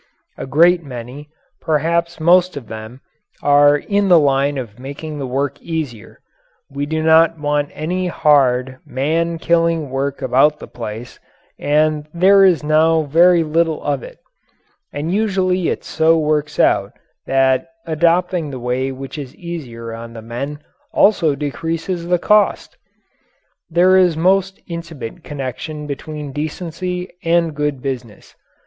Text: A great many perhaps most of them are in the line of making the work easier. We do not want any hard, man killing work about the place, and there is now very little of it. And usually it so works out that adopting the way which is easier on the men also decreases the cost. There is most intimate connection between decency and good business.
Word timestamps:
A 0.35 0.47
great 0.47 0.81
many 0.81 1.29
perhaps 1.61 2.19
most 2.19 2.57
of 2.57 2.65
them 2.69 3.01
are 3.43 3.77
in 3.77 4.09
the 4.09 4.17
line 4.17 4.57
of 4.57 4.79
making 4.79 5.19
the 5.19 5.27
work 5.27 5.61
easier. 5.61 6.21
We 6.71 6.87
do 6.87 7.03
not 7.03 7.37
want 7.37 7.69
any 7.75 8.07
hard, 8.07 8.79
man 8.83 9.37
killing 9.37 9.91
work 9.91 10.23
about 10.23 10.57
the 10.57 10.65
place, 10.67 11.19
and 11.59 12.07
there 12.15 12.43
is 12.43 12.63
now 12.63 13.03
very 13.03 13.43
little 13.43 13.79
of 13.83 14.01
it. 14.01 14.17
And 14.91 15.13
usually 15.13 15.69
it 15.69 15.83
so 15.83 16.17
works 16.17 16.59
out 16.59 16.93
that 17.27 17.67
adopting 17.85 18.49
the 18.49 18.59
way 18.59 18.91
which 18.91 19.19
is 19.19 19.35
easier 19.35 19.93
on 19.93 20.13
the 20.13 20.23
men 20.23 20.63
also 20.91 21.35
decreases 21.35 22.07
the 22.07 22.17
cost. 22.17 22.75
There 23.69 23.95
is 23.97 24.17
most 24.17 24.59
intimate 24.65 25.23
connection 25.23 25.85
between 25.85 26.31
decency 26.33 27.07
and 27.23 27.53
good 27.55 27.83
business. 27.83 28.33